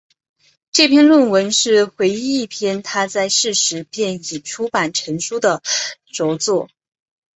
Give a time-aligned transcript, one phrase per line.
[0.71, 5.61] 这篇论文是唯一一篇他在世时便已出版成书的
[6.11, 6.67] 着作。